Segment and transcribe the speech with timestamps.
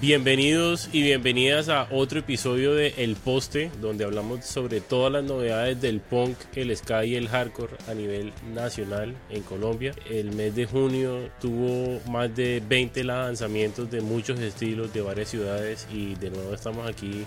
[0.00, 5.78] Bienvenidos y bienvenidas a otro episodio de El Poste, donde hablamos sobre todas las novedades
[5.82, 9.94] del punk, el ska y el hardcore a nivel nacional en Colombia.
[10.08, 15.86] El mes de junio tuvo más de 20 lanzamientos de muchos estilos de varias ciudades
[15.92, 17.26] y de nuevo estamos aquí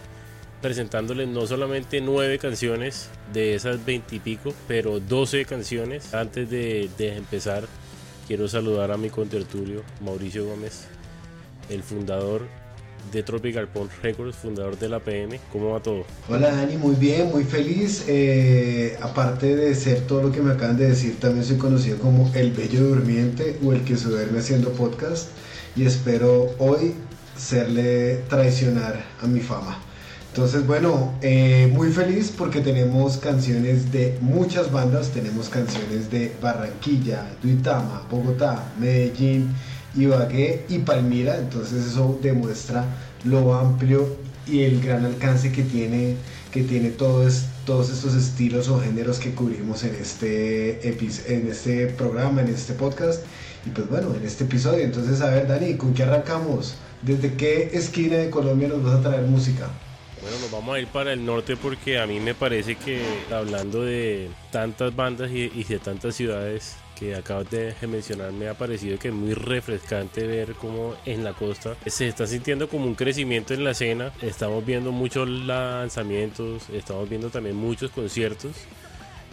[0.59, 6.11] presentándoles no solamente 9 canciones de esas 20 y pico, pero 12 canciones.
[6.15, 7.67] Antes de, de empezar,
[8.27, 10.87] quiero saludar a mi contertulio Mauricio Gómez,
[11.69, 12.62] el fundador
[13.11, 15.39] de Tropical Punk Records, fundador de la PM.
[15.51, 16.05] ¿Cómo va todo?
[16.29, 18.05] Hola Dani, muy bien, muy feliz.
[18.07, 22.31] Eh, aparte de ser todo lo que me acaban de decir, también soy conocido como
[22.33, 25.29] el bello durmiente o el que se duerme haciendo podcast
[25.75, 26.93] y espero hoy
[27.37, 29.79] serle traicionar a mi fama.
[30.33, 37.27] Entonces, bueno, eh, muy feliz porque tenemos canciones de muchas bandas, tenemos canciones de Barranquilla,
[37.43, 39.53] Duitama, Bogotá, Medellín,
[39.95, 42.85] Ibagué y Palmira, entonces eso demuestra
[43.23, 44.07] lo amplio
[44.47, 46.15] y el gran alcance que tiene,
[46.51, 52.41] que tiene todos, todos estos estilos o géneros que cubrimos en este, en este programa,
[52.41, 53.23] en este podcast
[53.65, 54.83] y pues bueno, en este episodio.
[54.83, 56.75] Entonces, a ver, Dani, ¿con qué arrancamos?
[57.01, 59.69] ¿Desde qué esquina de Colombia nos vas a traer música?
[60.21, 63.01] Bueno, nos vamos a ir para el norte porque a mí me parece que
[63.31, 68.97] hablando de tantas bandas y de tantas ciudades, que acabas de mencionar me ha parecido
[68.97, 73.53] que es muy refrescante ver cómo en la costa se está sintiendo como un crecimiento
[73.53, 74.11] en la escena.
[74.21, 78.51] Estamos viendo muchos lanzamientos, estamos viendo también muchos conciertos.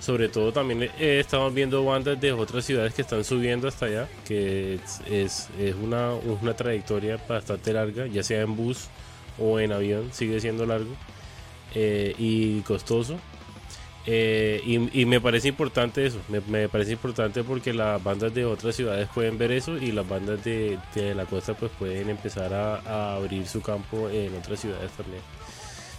[0.01, 4.81] Sobre todo también estamos viendo bandas de otras ciudades que están subiendo hasta allá, que
[5.11, 8.89] es, es, una, una trayectoria bastante larga, ya sea en bus
[9.39, 10.97] o en avión, sigue siendo largo
[11.75, 13.19] eh, y costoso
[14.07, 19.09] eh, y, me parece importante eso, me, parece importante porque las bandas de otras ciudades
[19.15, 20.79] pueden ver eso y las bandas de,
[21.15, 25.23] la costa pues pueden empezar a, abrir su campo en otras ciudades también.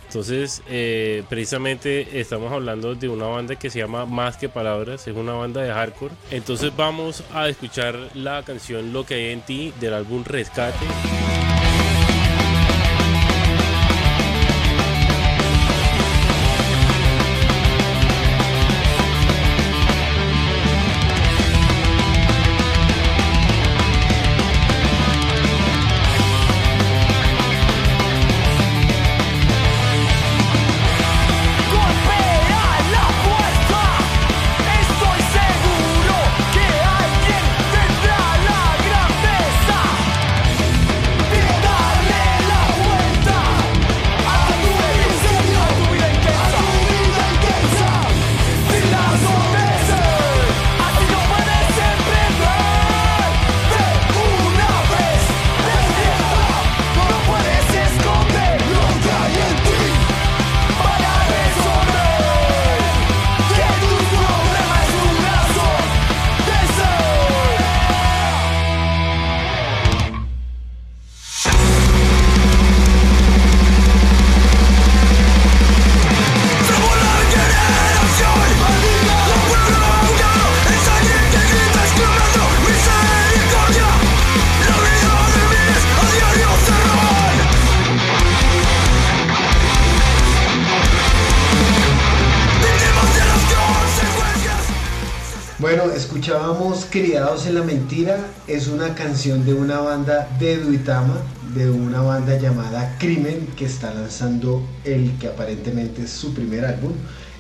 [0.08, 5.16] Entonces, eh, precisamente estamos hablando de una banda que se llama Más que Palabras, es
[5.16, 6.14] una banda de hardcore.
[6.32, 10.86] Entonces vamos a escuchar la canción Lo que hay en ti del álbum Rescate.
[97.32, 101.16] En la Mentira es una canción de una banda de Duitama,
[101.56, 106.92] de una banda llamada Crimen, que está lanzando el que aparentemente es su primer álbum,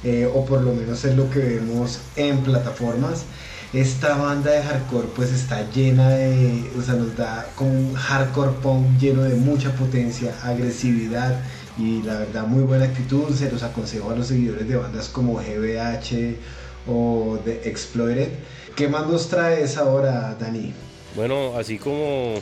[0.05, 3.25] eh, o por lo menos es lo que vemos en plataformas.
[3.73, 8.53] Esta banda de hardcore pues está llena de, o sea, nos da como un hardcore
[8.63, 11.41] punk lleno de mucha potencia, agresividad
[11.77, 13.35] y la verdad muy buena actitud.
[13.35, 16.37] Se los aconsejo a los seguidores de bandas como GBH
[16.87, 18.29] o The Exploited
[18.75, 20.73] ¿Qué más nos traes ahora, Dani?
[21.15, 22.35] Bueno, así como,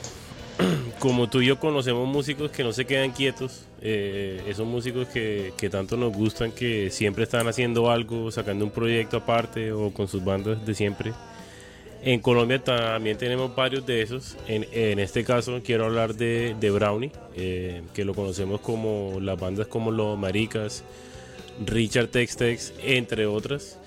[0.99, 5.53] como tú y yo conocemos músicos que no se quedan quietos, eh, esos músicos que,
[5.57, 10.07] que, tanto nos gustan, que siempre están haciendo algo, sacando un proyecto aparte o con
[10.07, 11.13] sus bandas de siempre.
[12.03, 14.37] En Colombia también tenemos varios de esos.
[14.47, 19.37] En, en este caso quiero hablar de, de Brownie, eh, que lo conocemos como las
[19.37, 20.83] bandas como Los Maricas,
[21.65, 23.78] Richard Tex Tex, entre otras.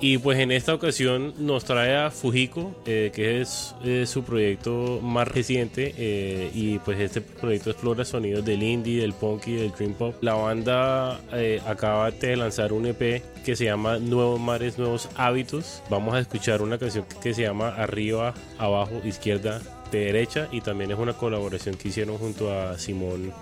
[0.00, 3.74] Y pues en esta ocasión nos trae a Fujiko, eh, que es,
[4.04, 5.94] su proyecto más reciente.
[5.96, 10.14] Eh, y pues este proyecto explora sonidos del indie, del punk y del dream pop.
[10.20, 15.82] La banda eh, acaba de lanzar un EP que se llama Nuevos Mares, Nuevos Hábitos.
[15.88, 19.60] Vamos a escuchar una canción que se llama Arriba, Abajo, Izquierda,
[19.90, 23.32] de derecha y también es una colaboración que hicieron junto a Simón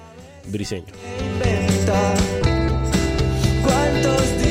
[0.47, 0.93] Briseño.
[3.63, 4.44] ¿Cuántos días?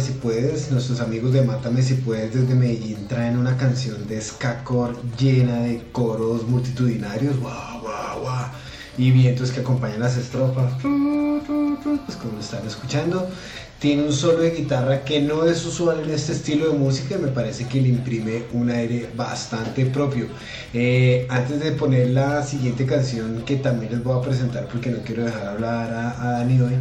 [0.00, 0.70] Si puedes.
[0.70, 5.82] Nuestros amigos de Mátame si puedes desde Medellín traen una canción de skacore llena de
[5.90, 7.38] coros multitudinarios.
[7.40, 8.46] Guau, guau, guau.
[8.98, 10.74] Y vientos que acompañan las estrofas.
[10.82, 13.26] Pues como están escuchando.
[13.78, 17.18] Tiene un solo de guitarra que no es usual en este estilo de música y
[17.18, 20.26] me parece que le imprime un aire bastante propio.
[20.74, 24.98] Eh, antes de poner la siguiente canción que también les voy a presentar porque no
[24.98, 26.74] quiero dejar hablar a, a Dani hoy,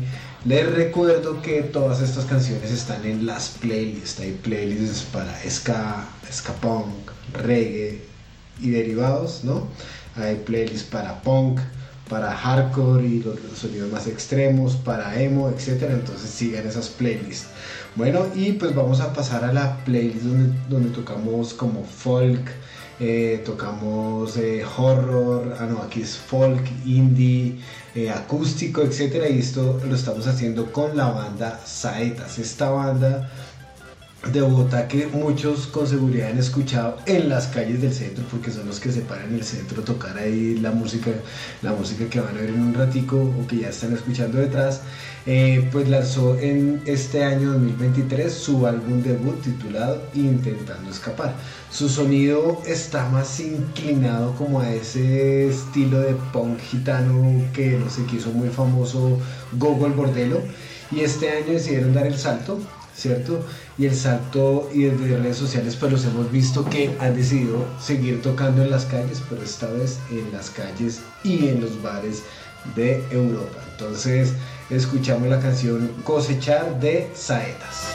[0.45, 4.19] les recuerdo que todas estas canciones están en las playlists.
[4.19, 6.93] Hay playlists para ska, ska punk,
[7.33, 8.01] reggae
[8.61, 9.67] y derivados, ¿no?
[10.15, 11.59] Hay playlists para punk,
[12.07, 15.93] para hardcore y los, los sonidos más extremos, para emo, etcétera.
[15.93, 17.47] Entonces sigan esas playlists.
[17.95, 20.25] Bueno, y pues vamos a pasar a la playlist
[20.69, 22.51] donde, tocamos como folk,
[22.99, 27.57] eh, tocamos eh, horror, ah no, aquí es folk, indie,
[27.95, 29.29] eh, acústico, etcétera.
[29.29, 32.37] Y esto lo estamos haciendo con la banda Saetas.
[32.37, 33.31] Esta banda
[34.31, 38.65] de Bogotá que muchos con seguridad han escuchado en las calles del centro porque son
[38.65, 41.11] los que se paran en el centro a tocar ahí la música
[41.61, 44.81] la música que van a ver en un ratico o que ya están escuchando detrás
[45.25, 51.33] eh, pues lanzó en este año 2023 su álbum debut titulado Intentando Escapar
[51.71, 58.03] su sonido está más inclinado como a ese estilo de punk gitano que no sé
[58.05, 59.19] que muy famoso
[59.53, 60.41] Gogol Bordelo
[60.91, 62.59] y este año decidieron dar el salto
[62.95, 63.45] ¿cierto?
[63.77, 68.21] Y el salto y desde redes sociales pues los hemos visto que han decidido seguir
[68.21, 72.23] tocando en las calles, pero esta vez en las calles y en los bares
[72.75, 73.59] de Europa.
[73.71, 74.33] Entonces
[74.69, 77.94] escuchamos la canción Cosechar de Saetas.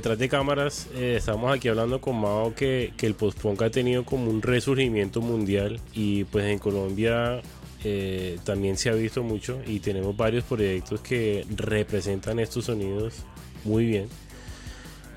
[0.00, 4.02] Detrás de cámaras eh, estamos aquí hablando con Mao que, que el post-punk ha tenido
[4.02, 7.42] como un resurgimiento mundial y pues en Colombia
[7.84, 13.26] eh, también se ha visto mucho y tenemos varios proyectos que representan estos sonidos
[13.64, 14.08] muy bien.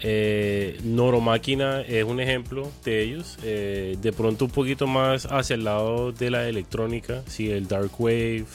[0.02, 3.38] Eh, Noromáquina es un ejemplo de ellos.
[3.44, 7.92] Eh, de pronto un poquito más hacia el lado de la electrónica, sí, el dark
[8.00, 8.46] wave,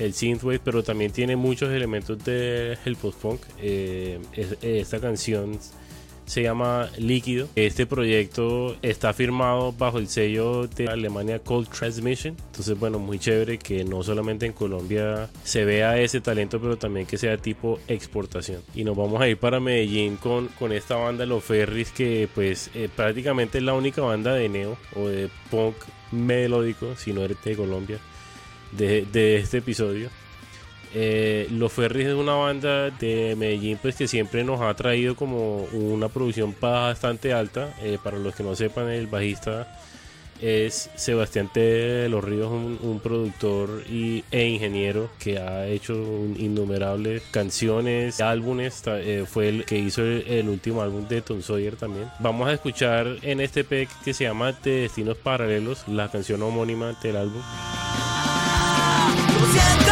[0.00, 3.40] el synthwave, pero también tiene muchos elementos del post-punk.
[3.60, 5.58] Eh, es- esta canción
[6.26, 7.48] se llama Líquido.
[7.56, 12.36] Este proyecto está firmado bajo el sello de Alemania Cold Transmission.
[12.46, 17.04] Entonces, bueno, muy chévere que no solamente en Colombia se vea ese talento, pero también
[17.06, 18.62] que sea tipo exportación.
[18.76, 22.70] Y nos vamos a ir para Medellín con, con esta banda Los Ferris, que pues
[22.74, 25.74] eh, prácticamente es la única banda de neo o de punk
[26.12, 27.98] melódico, si no eres de Colombia,
[28.72, 30.10] de, este episodio.
[30.92, 35.64] Eh, Los Ferris es una banda de Medellín pues que siempre nos ha traído como
[35.72, 37.74] una producción bastante alta.
[37.82, 39.68] Eh, para los que no sepan, el bajista
[40.40, 41.60] es Sebastián T.
[41.60, 45.94] de los Ríos, un, productor y, e ingeniero que ha hecho
[46.38, 48.82] innumerables canciones, álbumes.
[48.86, 52.08] eh, fue el que hizo el, el último álbum de Tom Sawyer también.
[52.18, 56.98] Vamos a escuchar en este EP que se llama De Destinos Paralelos, la canción homónima
[57.02, 57.42] del álbum.
[59.40, 59.89] Lo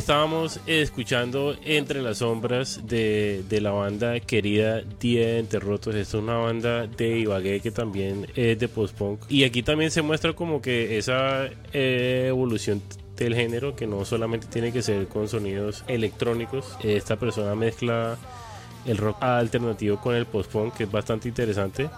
[0.00, 5.94] estábamos escuchando Entre las Sombras de, de la banda querida Día de Enterrotos.
[5.94, 9.20] Esta es una banda de Ibagué que también es de post-punk.
[9.28, 12.80] Y aquí también se muestra como que esa eh, evolución
[13.14, 16.78] del género que no solamente tiene que ser con sonidos electrónicos.
[16.82, 18.16] Esta persona mezcla
[18.86, 21.90] el rock alternativo con el post-punk que es bastante interesante.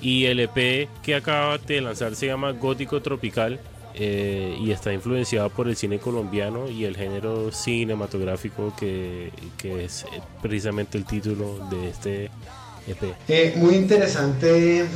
[0.00, 3.58] Y el EP que acaba de lanzar se llama Gótico Tropical
[3.94, 10.04] eh, y está influenciado por el cine colombiano y el género cinematográfico que, que es
[10.42, 12.24] precisamente el título de este
[12.86, 13.14] EP.
[13.28, 14.86] Eh, muy interesante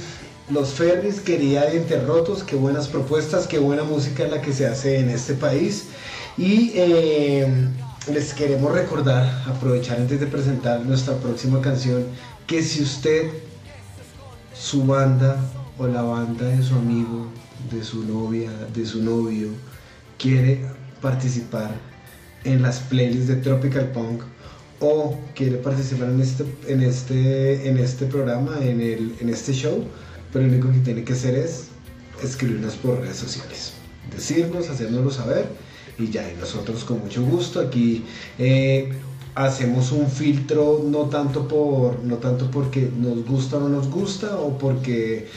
[0.51, 4.99] los ferries, quería dientes rotos, qué buenas propuestas, qué buena música la que se hace
[4.99, 5.87] en este país.
[6.37, 7.47] Y eh,
[8.13, 12.05] les queremos recordar, aprovechar antes de presentar nuestra próxima canción,
[12.47, 13.31] que si usted,
[14.55, 15.37] su banda
[15.79, 17.29] o la banda de su amigo,
[17.71, 19.49] de su novia, de su novio,
[20.19, 20.61] quiere
[21.01, 21.71] participar
[22.45, 24.23] en las playlists de Tropical Punk
[24.81, 29.85] o quiere participar en este, en este, en este programa, en, el, en este show,
[30.33, 31.69] pero lo único que tiene que hacer es
[32.23, 33.75] escribirnos por redes sociales,
[34.15, 35.47] decirnos, hacérnoslo saber
[35.99, 38.05] y ya, y nosotros con mucho gusto aquí
[38.39, 38.93] eh,
[39.35, 44.37] hacemos un filtro no tanto por no tanto porque nos gusta o no nos gusta
[44.37, 45.29] o porque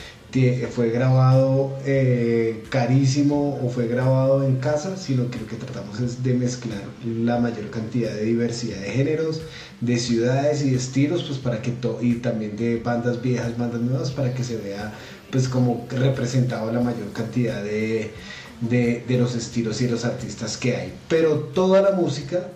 [0.70, 6.22] fue grabado eh, carísimo o fue grabado en casa, sino que lo que tratamos es
[6.22, 9.42] de mezclar la mayor cantidad de diversidad de géneros,
[9.80, 14.10] de ciudades y de estilos, pues para que y también de bandas viejas, bandas nuevas,
[14.10, 14.92] para que se vea
[15.30, 18.10] pues como representado la mayor cantidad de,
[18.60, 20.92] de, de los estilos y los artistas que hay.
[21.08, 22.48] Pero toda la música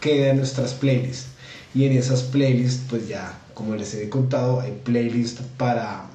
[0.00, 1.28] queda en nuestras playlists.
[1.74, 6.07] Y en esas playlists, pues ya, como les he contado, hay playlists para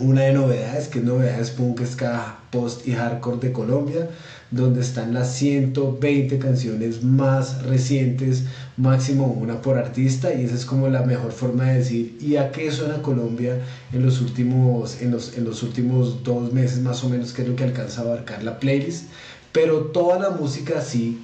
[0.00, 4.08] una de novedades, que es Novedades Punk, Ska, Post y Hardcore de Colombia,
[4.50, 8.44] donde están las 120 canciones más recientes,
[8.76, 12.52] máximo una por artista, y esa es como la mejor forma de decir, ¿y a
[12.52, 13.60] qué suena Colombia
[13.92, 17.48] en los últimos, en los, en los últimos dos meses más o menos, que es
[17.48, 19.06] lo que alcanza a abarcar la playlist?
[19.52, 21.18] Pero toda la música sí,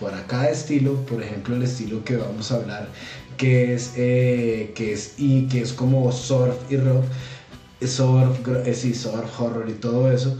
[0.00, 2.88] para cada estilo, por ejemplo el estilo que vamos a hablar,
[3.36, 7.04] que es, eh, que es, y que es como surf y rock,
[7.86, 8.94] gr- eh,
[9.38, 10.36] horror y todo eso,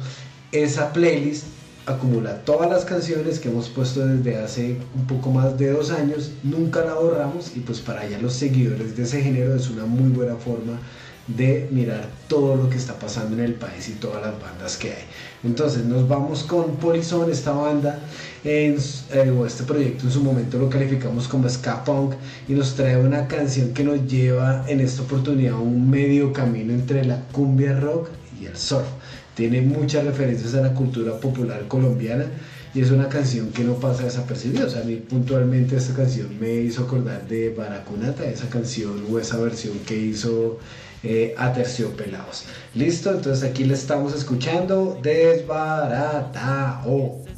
[0.52, 1.46] esa playlist
[1.86, 6.30] acumula todas las canciones que hemos puesto desde hace un poco más de dos años,
[6.42, 10.10] nunca la borramos y pues para allá los seguidores de ese género es una muy
[10.10, 10.78] buena forma
[11.26, 14.90] de mirar todo lo que está pasando en el país y todas las bandas que
[14.90, 15.04] hay.
[15.42, 17.98] Entonces nos vamos con Polizón, esta banda,
[18.44, 18.76] en,
[19.12, 22.12] eh, este proyecto en su momento lo calificamos como ska punk
[22.46, 26.74] y nos trae una canción que nos lleva en esta oportunidad a un medio camino
[26.74, 28.08] entre la cumbia rock
[28.40, 28.86] y el surf.
[29.34, 32.26] Tiene muchas referencias a la cultura popular colombiana
[32.74, 34.66] y es una canción que no pasa desapercibida.
[34.66, 39.18] O sea, a mí puntualmente esta canción me hizo acordar de Baracunata, esa canción o
[39.18, 40.58] esa versión que hizo
[41.02, 42.44] eh, Aterciopelados.
[42.74, 46.34] Listo, entonces aquí le estamos escuchando Desbaratao.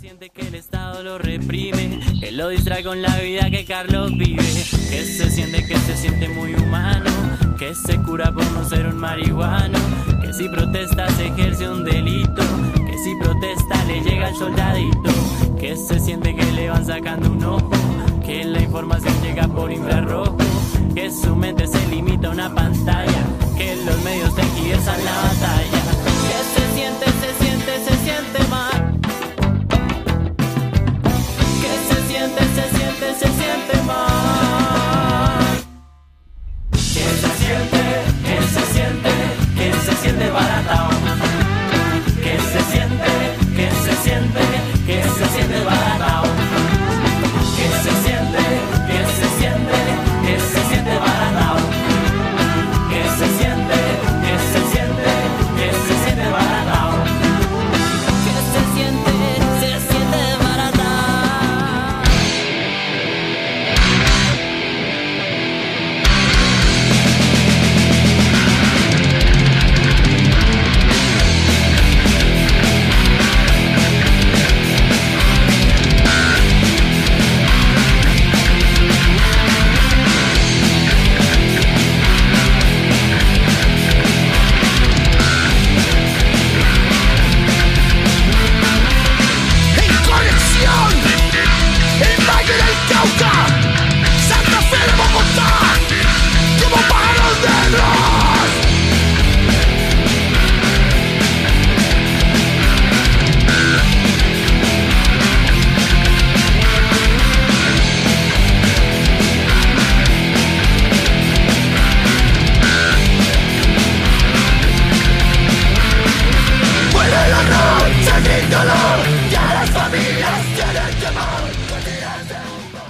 [0.06, 4.36] Siente que el Estado lo reprime, que lo distrae con la vida que Carlos vive,
[4.36, 7.10] que se siente que se siente muy humano,
[7.58, 9.76] que se cura por no ser un marihuano,
[10.22, 12.40] que si protesta se ejerce un delito,
[12.86, 15.10] que si protesta le llega el soldadito,
[15.58, 17.70] que se siente que le van sacando un ojo,
[18.24, 20.36] que la información llega por infrarrojo,
[20.94, 23.05] que su mente se limita a una pantalla,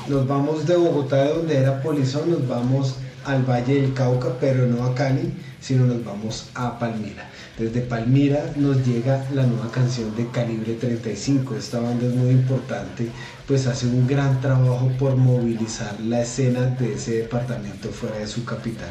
[0.08, 4.64] Nos vamos de Bogotá, de donde era Polizón, nos vamos al Valle del Cauca, pero
[4.66, 7.28] no a Cali, sino nos vamos a Palmira.
[7.58, 11.56] Desde Palmira nos llega la nueva canción de Calibre 35.
[11.56, 13.08] Esta banda es muy importante,
[13.48, 18.44] pues hace un gran trabajo por movilizar la escena de ese departamento fuera de su
[18.44, 18.90] capital,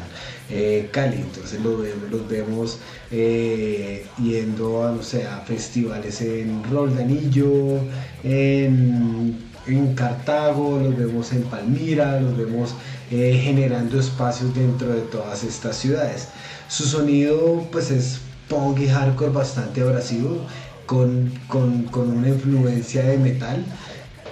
[0.50, 1.16] eh, Cali.
[1.16, 2.78] Entonces lo vemos, los vemos
[3.10, 7.78] eh, yendo a, no sé, a festivales en Roldanillo,
[8.22, 12.74] en en Cartago, los vemos en Palmira, los vemos
[13.10, 16.28] eh, generando espacios dentro de todas estas ciudades.
[16.68, 20.40] Su sonido pues es punk y hardcore bastante abrasivo,
[20.86, 23.64] con, con, con una influencia de metal.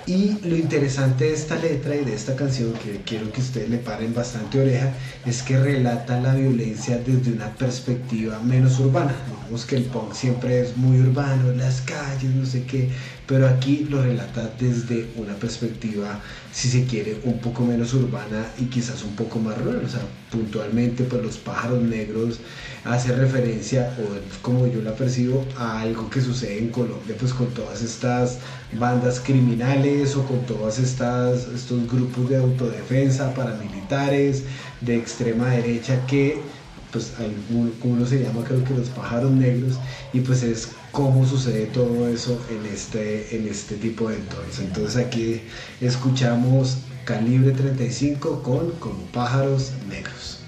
[0.07, 3.79] Y lo interesante de esta letra y de esta canción, que quiero que ustedes le
[3.79, 4.93] paren bastante oreja,
[5.25, 9.15] es que relata la violencia desde una perspectiva menos urbana.
[9.45, 12.91] Digamos que el punk siempre es muy urbano, las calles, no sé qué,
[13.27, 16.21] pero aquí lo relata desde una perspectiva,
[16.53, 19.83] si se quiere, un poco menos urbana y quizás un poco más rural.
[19.87, 22.41] O sea, puntualmente, pues los pájaros negros
[22.85, 27.47] hace referencia, o como yo la percibo, a algo que sucede en Colombia, pues con
[27.55, 28.39] todas estas
[28.79, 31.47] bandas criminales o con todos estos
[31.91, 34.45] grupos de autodefensa, paramilitares,
[34.81, 36.39] de extrema derecha que
[36.93, 37.13] pues
[37.83, 39.81] uno se llama creo que los pájaros negros
[40.13, 44.61] y pues es cómo sucede todo eso en este, en este tipo de entornos.
[44.61, 45.41] Entonces aquí
[45.81, 50.41] escuchamos Calibre 35 con Como pájaros negros.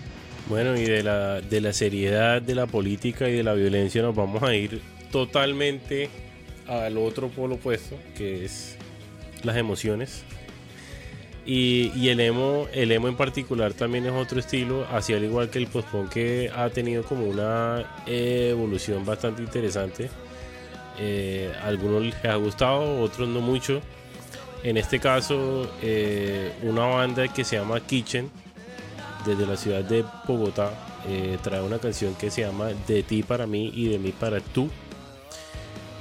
[0.48, 4.14] Bueno, y de la, de la seriedad de la política y de la violencia nos
[4.14, 6.08] vamos a ir totalmente
[6.68, 8.76] al otro polo opuesto, que es
[9.42, 10.24] las emociones.
[11.46, 15.58] Y, el emo, el emo en particular también es otro estilo, así al igual que
[15.58, 20.10] el post-punk que ha tenido como una evolución bastante interesante.
[20.98, 23.80] Eh, algunos les ha gustado, otros no mucho.
[24.64, 28.28] En este caso, eh, una banda que se llama Kitchen,
[29.24, 30.72] desde la ciudad de Bogotá,
[31.08, 34.40] eh, trae una canción que se llama De ti para mí y de mí para
[34.40, 34.68] tú.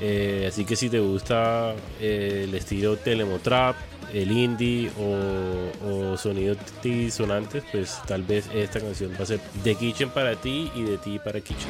[0.02, 3.76] Eh, así que si te gusta eh, el estilo telemotrap,
[4.14, 9.76] el indie o, o sonidos disonantes, pues tal vez esta canción va a ser de
[9.76, 11.70] Kitchen para ti y de ti para Kitchen.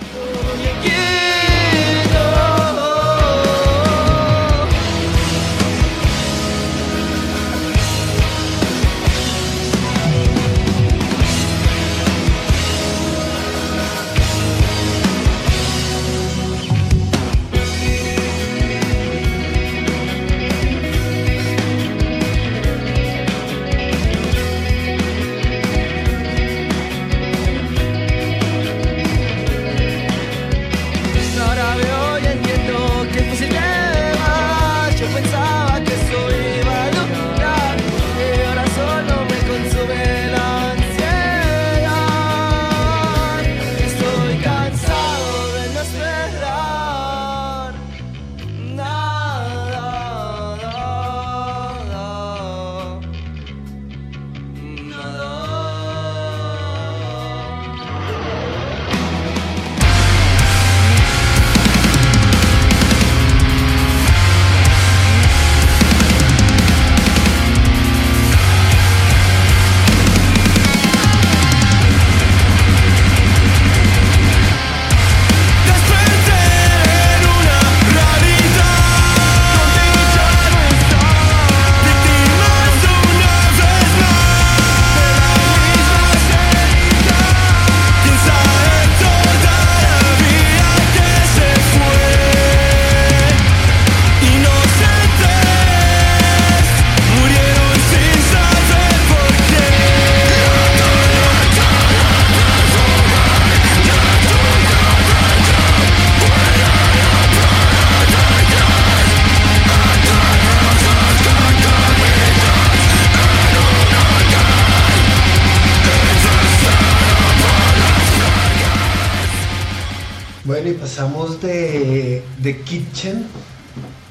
[120.95, 123.25] Pasamos de, de Kitchen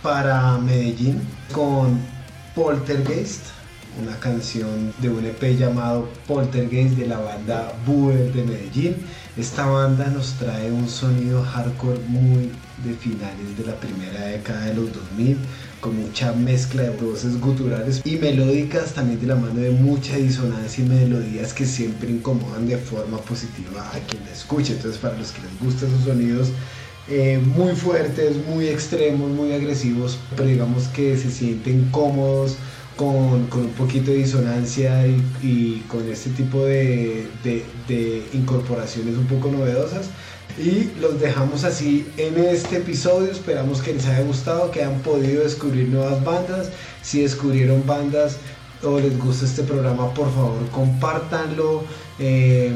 [0.02, 1.18] para Medellín
[1.50, 1.98] con
[2.54, 3.40] Poltergeist,
[4.02, 8.96] una canción de un EP llamado Poltergeist de la banda Buer de Medellín.
[9.34, 14.74] Esta banda nos trae un sonido hardcore muy de finales de la primera década de
[14.74, 15.36] los 2000,
[15.80, 20.84] con mucha mezcla de voces guturales y melódicas, también de la mano de mucha disonancia
[20.84, 24.72] y melodías que siempre incomodan de forma positiva a quien la escucha.
[24.72, 26.48] Entonces, para los que les gustan esos sonidos
[27.08, 32.56] eh, muy fuertes, muy extremos, muy agresivos, pero digamos que se sienten cómodos
[32.96, 37.26] con, con un poquito de disonancia y, y con este tipo de,
[38.32, 40.08] incorporaciones un poco novedosas.
[40.56, 43.30] Y los dejamos así en este episodio.
[43.30, 46.68] Esperamos que les haya gustado, que hayan podido descubrir nuevas bandas.
[47.02, 48.36] Si descubrieron bandas
[48.82, 51.82] o les gusta este programa, por favor, compártanlo.
[52.18, 52.72] Eh,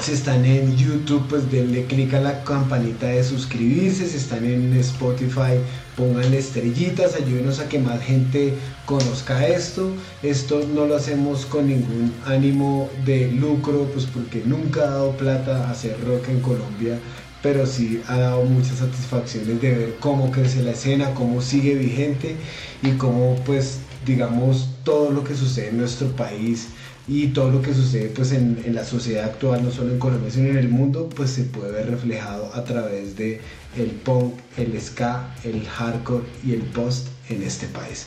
[0.00, 4.06] si están en YouTube, pues denle clic a la campanita de suscribirse.
[4.08, 5.60] Si están en Spotify,
[5.96, 7.14] pónganle estrellitas.
[7.14, 8.54] Ayúdenos a que más gente
[8.86, 9.92] conozca esto.
[10.22, 15.70] Esto no lo hacemos con ningún ánimo de lucro, pues porque nunca ha dado plata
[15.70, 16.98] hacer rock en Colombia.
[17.42, 22.36] Pero sí ha dado muchas satisfacciones de ver cómo crece la escena, cómo sigue vigente
[22.82, 26.68] y cómo, pues, digamos, todo lo que sucede en nuestro país
[27.08, 30.48] y todo lo que sucede pues en, la sociedad actual, no solo en Colombia, sino
[30.48, 33.40] en el mundo, pues se puede ver reflejado a través de
[33.76, 38.06] el punk, el ska, el hardcore y el post en este país.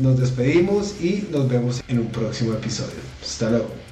[0.00, 3.00] Nos despedimos y nos vemos en un próximo episodio.
[3.20, 3.87] Hasta luego.